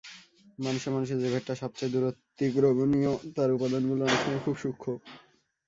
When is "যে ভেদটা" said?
1.17-1.53